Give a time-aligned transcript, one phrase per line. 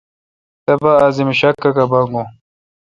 [0.65, 2.25] تبہ عظیم شا کاکا باگوُن۔